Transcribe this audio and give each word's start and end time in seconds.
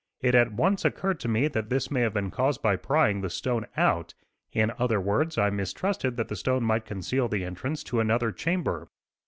It 0.19 0.33
at 0.33 0.51
once 0.53 0.83
occurred 0.83 1.19
to 1.19 1.27
me 1.27 1.47
that 1.49 1.69
this 1.69 1.91
may 1.91 2.01
have 2.01 2.15
been 2.15 2.31
caused 2.31 2.63
by 2.63 2.75
prying 2.75 3.21
the 3.21 3.29
stone 3.29 3.67
out 3.77 4.15
in 4.51 4.71
other 4.79 4.99
words, 4.99 5.37
I 5.37 5.51
mistrusted 5.51 6.17
that 6.17 6.27
the 6.27 6.35
stone 6.35 6.63
might 6.63 6.85
conceal 6.85 7.27
the 7.27 7.45
entrance 7.45 7.83
to 7.83 7.99
another 7.99 8.31
chamber. 8.31 8.87